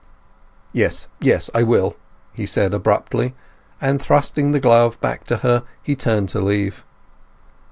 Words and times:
"Yes, 0.73 1.05
yes; 1.19 1.51
I 1.53 1.61
will," 1.61 1.95
he 2.33 2.47
said 2.47 2.73
abruptly, 2.73 3.35
and 3.79 4.01
thrusting 4.01 4.49
the 4.49 4.59
glove 4.59 4.99
back 4.99 5.25
to 5.25 5.37
her 5.45 5.61
he 5.83 5.95
turned 5.95 6.29
to 6.29 6.41
leave. 6.41 6.83